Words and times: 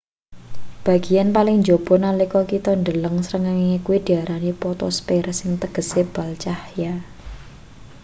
bageyan 0.85 1.29
paling 1.35 1.57
njaba 1.61 1.95
nalika 2.03 2.41
kita 2.51 2.71
ndeleng 2.81 3.17
srengenge 3.27 3.77
kuwi 3.85 3.97
diarani 4.05 4.51
potosper 4.61 5.25
sing 5.39 5.51
tegese 5.61 6.01
bal 6.13 6.31
cahya 6.43 6.93